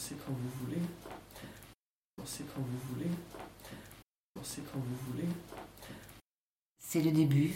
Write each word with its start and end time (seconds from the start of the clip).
Pensez 0.00 0.16
quand 0.26 0.32
vous 0.32 0.64
voulez. 0.64 0.80
Pensez 2.16 2.44
quand 2.44 2.62
vous 2.62 2.94
voulez. 2.94 3.10
Pensez 4.34 4.62
quand 4.62 4.78
vous 4.78 5.12
voulez. 5.12 5.28
C'est 6.82 7.02
le 7.02 7.10
début, 7.10 7.52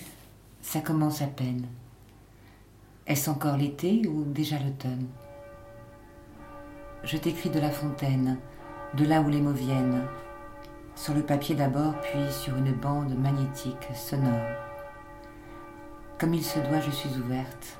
ça 0.60 0.82
commence 0.82 1.22
à 1.22 1.26
peine. 1.26 1.66
Est-ce 3.06 3.30
encore 3.30 3.56
l'été 3.56 4.06
ou 4.06 4.24
déjà 4.24 4.58
l'automne? 4.58 5.08
Je 7.02 7.16
t'écris 7.16 7.48
de 7.48 7.60
la 7.60 7.70
fontaine, 7.70 8.38
de 8.92 9.06
là 9.06 9.22
où 9.22 9.30
les 9.30 9.40
mots 9.40 9.52
viennent, 9.52 10.06
sur 10.96 11.14
le 11.14 11.22
papier 11.22 11.54
d'abord, 11.54 11.98
puis 12.02 12.30
sur 12.30 12.54
une 12.56 12.74
bande 12.74 13.16
magnétique 13.18 13.88
sonore. 13.94 14.50
Comme 16.18 16.34
il 16.34 16.44
se 16.44 16.58
doit, 16.58 16.80
je 16.80 16.90
suis 16.90 17.16
ouverte. 17.16 17.78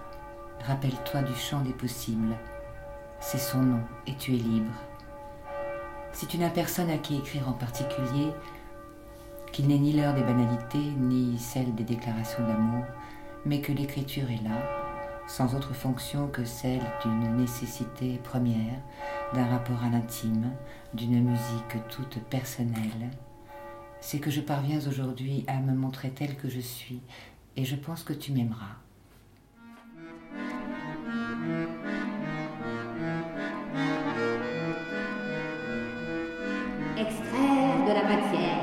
Rappelle-toi 0.61 1.21
du 1.21 1.35
champ 1.35 1.61
des 1.61 1.75
possibles. 1.75 2.35
C'est 3.27 3.39
son 3.39 3.63
nom 3.63 3.81
et 4.07 4.15
tu 4.17 4.35
es 4.35 4.39
libre. 4.39 4.71
Si 6.13 6.27
tu 6.27 6.37
n'as 6.37 6.51
personne 6.51 6.91
à 6.91 6.99
qui 6.99 7.17
écrire 7.17 7.49
en 7.49 7.55
particulier, 7.55 8.31
qu'il 9.51 9.67
n'est 9.67 9.79
ni 9.79 9.95
l'heure 9.95 10.13
des 10.13 10.23
banalités, 10.23 10.93
ni 10.99 11.39
celle 11.39 11.75
des 11.75 11.85
déclarations 11.85 12.47
d'amour, 12.47 12.85
mais 13.47 13.63
que 13.63 13.73
l'écriture 13.73 14.31
est 14.31 14.45
là, 14.45 14.61
sans 15.27 15.55
autre 15.55 15.73
fonction 15.73 16.29
que 16.29 16.45
celle 16.45 16.83
d'une 17.03 17.37
nécessité 17.39 18.21
première, 18.23 18.79
d'un 19.33 19.47
rapport 19.47 19.83
à 19.83 19.89
l'intime, 19.89 20.53
d'une 20.93 21.25
musique 21.25 21.89
toute 21.89 22.23
personnelle, 22.25 23.11
c'est 24.03 24.19
que 24.19 24.31
je 24.31 24.43
parviens 24.43 24.87
aujourd'hui 24.87 25.47
à 25.47 25.61
me 25.61 25.73
montrer 25.73 26.11
telle 26.11 26.37
que 26.37 26.51
je 26.51 26.61
suis, 26.61 27.01
et 27.57 27.65
je 27.65 27.75
pense 27.75 28.05
que 28.05 28.13
tu 28.13 28.33
m'aimeras. 28.33 28.84
Extraire 38.15 38.51
de 38.51 38.54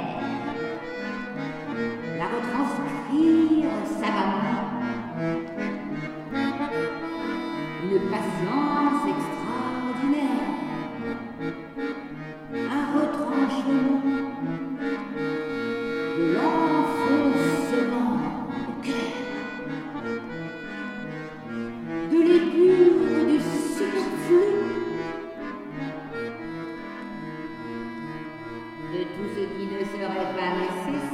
ce 29.83 29.91
qui 29.93 29.99
ne 29.99 30.99
serait 30.99 31.10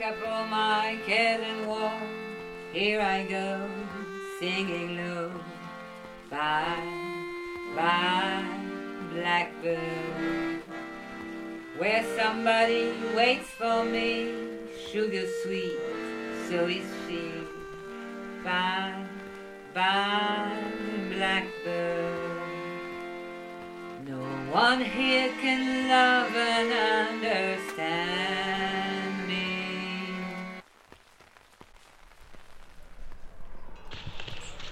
Pack 0.00 0.22
up 0.22 0.28
all 0.28 0.46
my 0.46 0.98
cares 1.04 1.42
and 1.46 1.66
woe. 1.66 1.92
Here 2.72 3.02
I 3.02 3.22
go, 3.24 3.68
singing 4.38 4.96
low. 4.96 5.30
Bye, 6.30 6.88
bye, 7.76 8.44
blackbird. 9.12 10.62
Where 11.76 12.02
somebody 12.16 12.94
waits 13.14 13.50
for 13.50 13.84
me, 13.84 14.32
sugar 14.90 15.26
sweet, 15.42 15.78
so 16.48 16.66
is 16.66 16.86
she. 17.06 17.32
Bye, 18.42 19.04
bye, 19.74 20.64
blackbird. 21.12 22.40
No 24.08 24.22
one 24.50 24.80
here 24.82 25.30
can 25.42 25.88
love 25.88 26.34
and 26.34 26.72
understand 27.22 28.79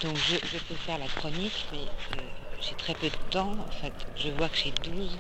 Donc 0.03 0.17
je, 0.17 0.37
je 0.37 0.59
peux 0.59 0.77
faire 0.77 0.99
la 0.99 1.07
chronique, 1.07 1.67
mais 1.73 1.79
euh, 1.79 2.23
j'ai 2.61 2.75
très 2.77 2.95
peu 2.95 3.09
de 3.09 3.17
temps. 3.31 3.53
En 3.53 3.73
fait, 3.73 3.93
je 4.17 4.29
vois 4.31 4.49
que 4.49 4.57
j'ai 4.57 4.71
12. 4.71 5.19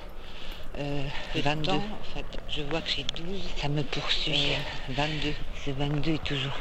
Euh, 0.78 1.08
22. 1.34 1.72
en 1.72 1.80
fait, 2.14 2.24
je 2.48 2.62
vois 2.62 2.80
que 2.80 2.90
j'ai 2.90 3.02
12. 3.02 3.42
Ça 3.56 3.68
me 3.68 3.82
poursuit. 3.82 4.52
22. 4.90 5.34
Ce 5.64 5.70
22 5.72 6.12
est 6.12 6.24
toujours 6.24 6.56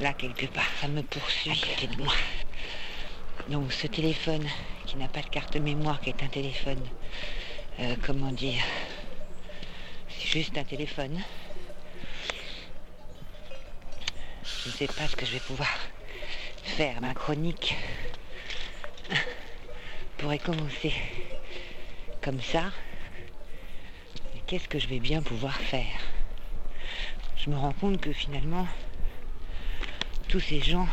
là 0.00 0.12
quelque 0.14 0.46
part. 0.46 0.66
Ça 0.80 0.88
me 0.88 1.02
poursuit 1.02 1.52
à 1.52 1.54
côté 1.54 1.86
de 1.86 2.02
moi. 2.02 2.12
Donc 3.48 3.72
ce 3.72 3.86
téléphone 3.86 4.46
qui 4.86 4.96
n'a 4.96 5.06
pas 5.06 5.22
de 5.22 5.28
carte 5.28 5.54
mémoire, 5.56 6.00
qui 6.00 6.10
est 6.10 6.22
un 6.24 6.28
téléphone, 6.28 6.80
euh, 7.78 7.94
comment 8.04 8.32
dire, 8.32 8.62
c'est 10.08 10.26
juste 10.26 10.58
un 10.58 10.64
téléphone. 10.64 11.22
Je 14.64 14.68
ne 14.70 14.74
sais 14.74 14.88
pas 14.88 15.06
ce 15.06 15.14
que 15.14 15.24
je 15.24 15.32
vais 15.32 15.40
pouvoir 15.40 15.68
Ma 16.80 17.12
chronique 17.12 17.76
pourrait 20.16 20.38
commencer 20.38 20.94
comme 22.22 22.40
ça. 22.40 22.72
Qu'est-ce 24.46 24.66
que 24.66 24.78
je 24.78 24.88
vais 24.88 24.98
bien 24.98 25.20
pouvoir 25.20 25.54
faire? 25.56 26.00
Je 27.36 27.50
me 27.50 27.56
rends 27.56 27.74
compte 27.74 28.00
que 28.00 28.14
finalement, 28.14 28.66
tous 30.28 30.40
ces 30.40 30.62
gens, 30.62 30.88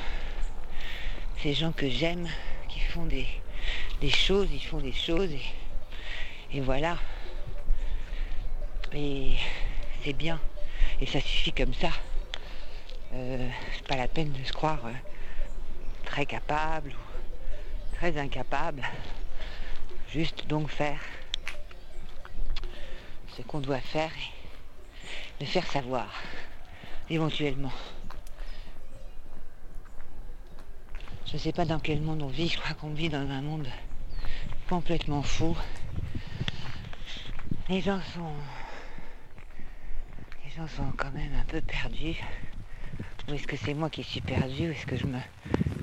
ces 1.42 1.54
gens 1.54 1.72
que 1.72 1.90
j'aime, 1.90 2.28
qui 2.68 2.82
font 2.82 3.06
des, 3.06 3.26
choses, 4.10 4.50
ils 4.52 4.66
font 4.66 4.82
des 4.82 4.92
choses 4.92 5.32
et, 5.32 5.46
et 6.52 6.60
voilà. 6.60 6.98
Et 8.94 9.36
c'est 10.04 10.12
bien. 10.12 10.38
Et 11.00 11.06
ça 11.06 11.22
suffit 11.22 11.54
comme 11.54 11.74
ça. 11.74 11.92
Euh, 13.14 13.48
c'est 13.74 13.88
pas 13.88 13.96
la 13.96 14.10
peine 14.10 14.34
de 14.34 14.44
se 14.44 14.52
croire 14.52 14.86
euh, 14.86 14.92
très 16.18 16.26
capable 16.26 16.90
ou 16.90 17.96
très 17.96 18.18
incapable. 18.18 18.82
Juste 20.10 20.48
donc 20.48 20.68
faire 20.68 21.00
ce 23.36 23.44
qu'on 23.44 23.60
doit 23.60 23.80
faire 23.80 24.10
et 25.40 25.44
le 25.44 25.46
faire 25.46 25.68
savoir, 25.68 26.12
éventuellement. 27.12 27.72
Je 31.28 31.34
ne 31.34 31.38
sais 31.38 31.52
pas 31.52 31.66
dans 31.66 31.78
quel 31.80 32.02
monde 32.02 32.24
on 32.24 32.30
vit, 32.30 32.48
je 32.48 32.58
crois 32.58 32.74
qu'on 32.74 32.96
vit 32.96 33.10
dans 33.10 33.30
un 33.30 33.44
monde 33.44 33.68
complètement 34.68 35.22
fou. 35.22 35.56
Les 37.70 37.82
gens 37.82 38.02
sont. 38.16 38.34
Les 40.44 40.50
gens 40.50 40.68
sont 40.68 40.92
quand 40.98 41.12
même 41.12 41.36
un 41.40 41.46
peu 41.46 41.62
perdus. 41.62 42.20
Ou 43.28 43.34
est-ce 43.36 43.46
que 43.46 43.56
c'est 43.56 43.76
moi 43.76 43.92
qui 43.92 44.04
suis 44.04 44.22
perdu? 44.22 44.70
Ou 44.70 44.72
est-ce 44.72 44.88
que 44.88 44.96
je 44.96 45.06
me. 45.06 45.20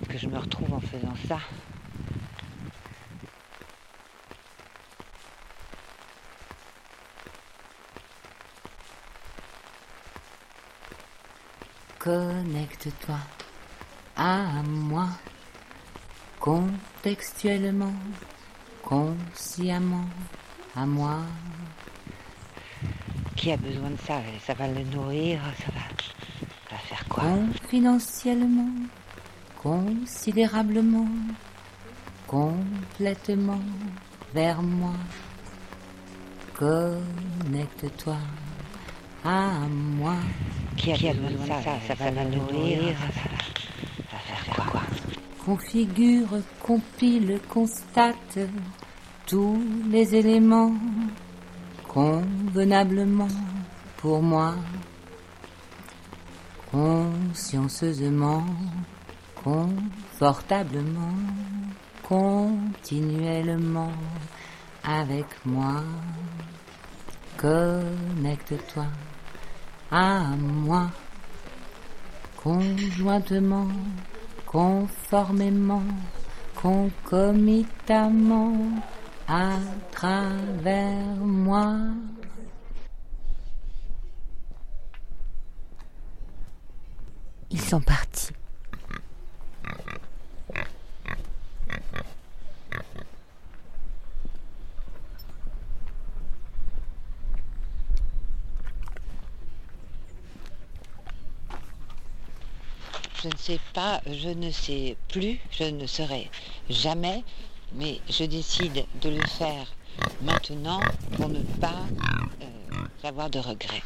Que 0.09 0.19
je 0.19 0.26
me 0.28 0.38
retrouve 0.38 0.72
en 0.72 0.81
faisant 0.81 1.15
ça. 1.28 1.38
Connecte-toi 11.98 13.16
à 14.16 14.62
moi, 14.62 15.09
contextuellement, 16.39 17.95
consciemment, 18.83 20.04
à 20.77 20.84
moi. 20.84 21.21
Qui 23.36 23.53
a 23.53 23.56
besoin 23.56 23.91
de 23.91 23.97
ça? 24.06 24.21
Ça 24.47 24.54
va 24.54 24.68
le 24.68 24.84
nourrir 24.84 25.41
Ça 25.59 25.72
va, 25.72 25.80
ça 26.68 26.72
va 26.72 26.78
faire 26.78 27.04
quoi? 27.09 27.22
Confidentiellement, 27.24 28.71
considérablement, 29.65 31.09
complètement 32.28 33.61
vers 34.33 34.63
moi. 34.63 34.95
Connecte-toi 36.55 38.16
à 39.25 39.51
moi. 39.69 40.15
Qui 40.77 40.93
a, 40.93 41.15
besoin, 41.15 41.31
de 41.31 41.63
ça, 41.65 41.78
ça, 41.89 41.95
va 41.95 42.11
le 42.11 42.37
nourrir 42.37 42.95
Ça 42.99 43.07
va, 43.07 43.22
ça 44.11 44.16
va 44.28 44.55
faire 44.55 44.66
quoi? 44.71 44.83
Configure, 45.45 46.28
compile, 46.63 47.41
constate 47.49 48.39
tous 49.27 49.61
les 49.91 50.15
éléments 50.15 50.72
convenablement 51.95 53.28
pour 53.99 54.21
moi, 54.21 54.57
consciencieusement, 56.72 58.45
confortablement, 59.44 61.14
continuellement 62.02 63.92
avec 64.82 65.26
moi. 65.44 65.84
Connecte-toi 67.36 68.86
à 69.91 70.20
moi, 70.36 70.91
conjointement, 72.42 73.68
conformément, 74.46 75.82
concomitamment, 76.62 78.56
à 79.28 79.58
travers 79.91 81.16
moi. 81.16 81.76
Ils 87.50 87.60
sont 87.60 87.80
partis. 87.80 88.14
Je 103.24 103.30
ne 103.30 103.38
sais 103.38 103.60
pas, 103.72 104.03
je 104.06 104.28
ne 104.28 104.50
sais 104.50 104.98
plus, 105.09 105.41
je 105.59 105.65
ne 105.65 105.86
saurais 105.86 106.28
jamais, 106.68 107.24
mais 107.74 107.98
je 108.10 108.24
décide 108.24 108.84
de 109.00 109.09
le 109.09 109.24
faire 109.24 109.66
maintenant 110.21 110.80
pour 111.16 111.30
ne 111.30 111.41
pas 111.59 111.86
euh, 112.42 112.47
avoir 113.03 113.30
de 113.30 113.38
regrets. 113.38 113.82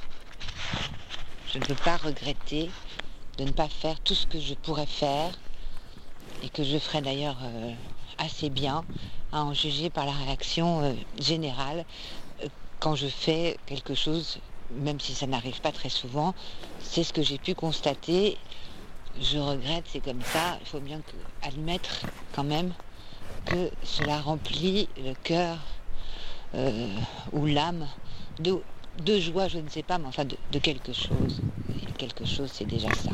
Je 1.53 1.59
ne 1.61 1.65
peux 1.67 1.77
pas 1.77 1.99
regretter 1.99 2.69
de 3.37 3.45
ne 3.45 3.53
pas 3.53 3.69
faire 3.69 4.01
tout 4.01 4.17
ce 4.17 4.27
que 4.27 4.41
je 4.41 4.55
pourrais 4.55 4.87
faire 4.87 5.31
et 6.43 6.49
que 6.49 6.65
je 6.65 6.77
ferais 6.77 7.03
d'ailleurs 7.03 7.39
euh, 7.41 7.73
assez 8.19 8.51
bien 8.51 8.85
à 9.31 9.45
en 9.45 9.55
juger 9.55 9.89
par 9.89 10.05
la 10.05 10.15
réaction 10.15 10.83
euh, 10.83 10.95
générale 11.21 11.85
quand 12.81 12.95
je 12.95 13.07
fais 13.07 13.57
quelque 13.67 13.95
chose, 13.95 14.39
même 14.71 15.01
si 15.01 15.15
ça 15.15 15.27
n'arrive 15.27 15.61
pas 15.61 15.73
très 15.73 15.89
souvent, 15.89 16.35
c'est 16.83 17.05
ce 17.05 17.13
que 17.13 17.23
j'ai 17.23 17.39
pu 17.39 17.55
constater. 17.55 18.39
Je 19.21 19.39
regrette, 19.39 19.85
c'est 19.89 20.01
comme 20.01 20.23
ça, 20.23 20.59
il 20.61 20.67
faut 20.67 20.81
bien 20.81 21.01
admettre 21.43 22.07
quand 22.33 22.45
même 22.45 22.73
que 23.47 23.71
cela 23.83 24.21
remplit 24.21 24.89
le 24.97 25.15
cœur 25.25 25.59
ou 27.33 27.47
l'âme 27.47 27.87
de, 28.39 28.61
joie, 29.19 29.49
je 29.49 29.59
ne 29.59 29.69
sais 29.69 29.83
pas, 29.83 29.99
mais 29.99 30.07
enfin 30.07 30.25
de, 30.25 30.59
quelque 30.59 30.93
chose. 30.93 31.41
Quelque 31.97 32.25
chose, 32.25 32.51
c'est 32.53 32.65
déjà 32.65 32.89
ça. 32.95 33.11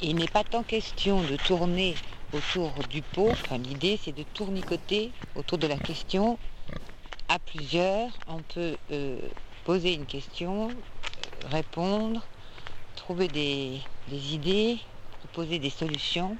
Il 0.00 0.16
n'est 0.16 0.28
pas 0.28 0.44
tant 0.44 0.62
question 0.62 1.22
de 1.22 1.36
tourner 1.36 1.94
autour 2.32 2.72
du 2.88 3.02
pot, 3.02 3.30
enfin, 3.30 3.58
l'idée 3.58 3.98
c'est 4.02 4.14
de 4.16 4.22
tournicoter 4.22 5.12
autour 5.34 5.58
de 5.58 5.66
la 5.66 5.76
question 5.76 6.38
à 7.28 7.38
plusieurs. 7.38 8.10
On 8.28 8.38
peut 8.42 8.76
euh, 8.90 9.18
poser 9.64 9.94
une 9.94 10.06
question, 10.06 10.70
répondre, 11.50 12.22
trouver 12.96 13.28
des, 13.28 13.80
des 14.08 14.34
idées, 14.34 14.78
proposer 15.20 15.58
des 15.58 15.70
solutions. 15.70 16.36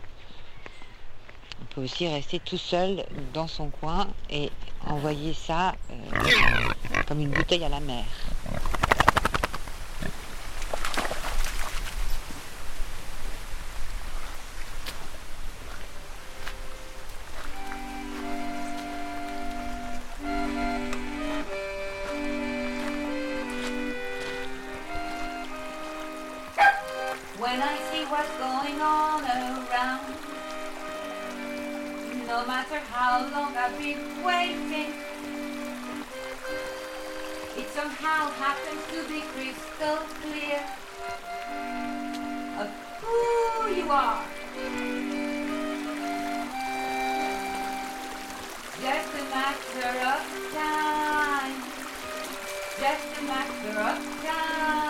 On 1.63 1.75
peut 1.75 1.83
aussi 1.83 2.07
rester 2.09 2.41
tout 2.41 2.59
seul 2.59 3.05
dans 3.33 3.49
son 3.49 3.69
coin 3.69 4.09
et 4.31 4.51
envoyer 4.87 5.33
ça 5.33 5.75
euh, 5.91 5.95
comme 7.07 7.21
une 7.21 7.31
bouteille 7.31 7.65
à 7.65 7.69
la 7.69 7.81
mer. 7.81 8.05
No 32.27 32.47
matter 32.47 32.79
how 32.91 33.21
long 33.31 33.55
I've 33.57 33.77
been 33.79 34.25
waiting, 34.25 34.95
it 37.57 37.69
somehow 37.71 38.31
happens 38.31 38.83
to 38.93 39.09
be 39.09 39.21
crystal 39.33 39.99
clear 40.23 40.61
of 42.59 42.69
who 43.01 43.75
you 43.75 43.91
are. 43.91 44.25
Just 48.81 49.15
a 49.15 49.25
matter 49.31 49.93
of 50.13 50.23
time. 50.55 51.55
Just 52.81 53.19
a 53.19 53.23
matter 53.25 53.81
of 53.81 54.25
time. 54.25 54.84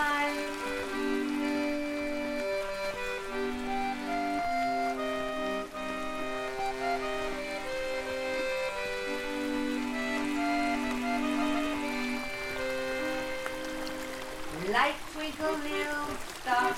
Like 14.73 14.95
twinkle 15.13 15.53
little 15.59 16.07
star 16.41 16.75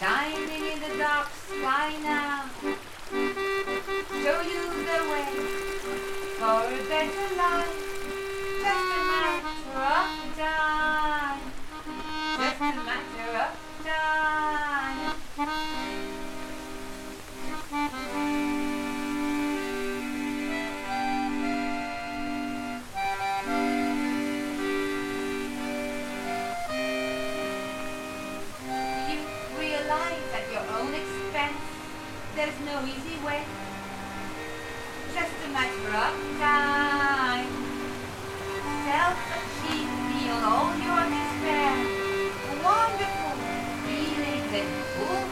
shining 0.00 0.64
in 0.72 0.80
the 0.80 0.96
dark 0.96 1.28
sky 1.46 1.92
now. 2.02 2.48
Show 4.22 4.40
you 4.40 4.62
the 4.88 5.00
way 5.10 5.32
for 6.38 6.62
a 6.64 6.80
better 6.88 7.28
life. 7.36 7.76
Just 8.62 8.88
a 8.88 9.04
matter 9.04 9.52
of 9.76 10.08
time. 10.38 11.40
Just 12.38 12.60
a 12.60 12.84
matter 12.84 13.30
of 13.36 13.61
easy 32.86 33.18
way. 33.24 33.44
Just 35.14 35.32
a 35.46 35.48
matter 35.52 35.88
of 36.06 36.14
time. 36.38 37.50
Self-achieve 38.86 39.92
beyond 40.10 40.44
all 40.44 40.72
your 40.86 41.04
despair. 41.14 41.74
Wonderful 42.62 43.34
feeling 43.86 44.44
that 44.52 44.66
fulfills 44.94 45.31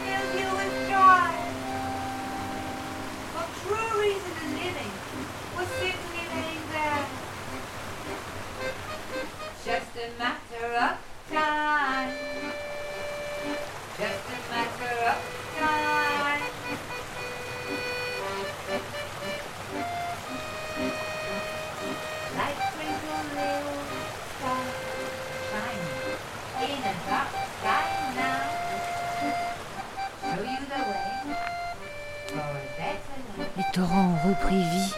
Les 33.57 33.63
torrents 33.73 34.15
ont 34.23 34.27
repris 34.29 34.63
vie. 34.63 34.93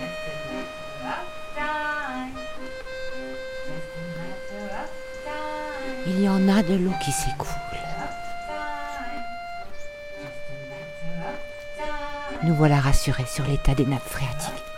Il 6.06 6.22
y 6.22 6.30
en 6.30 6.50
a 6.50 6.62
de 6.64 6.76
l'eau 6.76 6.94
qui 7.04 7.12
s'écoule. 7.12 7.48
Nous 12.44 12.56
voilà 12.56 12.80
rassurés 12.80 13.26
sur 13.26 13.46
l'état 13.46 13.74
des 13.74 13.86
nappes 13.86 14.08
phréatiques. 14.08 14.73